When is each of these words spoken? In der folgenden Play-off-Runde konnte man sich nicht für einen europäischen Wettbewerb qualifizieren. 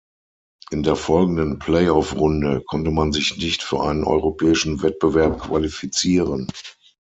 In 0.71 0.81
der 0.81 0.95
folgenden 0.95 1.59
Play-off-Runde 1.59 2.63
konnte 2.65 2.89
man 2.89 3.11
sich 3.13 3.37
nicht 3.37 3.61
für 3.61 3.83
einen 3.83 4.03
europäischen 4.03 4.81
Wettbewerb 4.81 5.41
qualifizieren. 5.41 6.47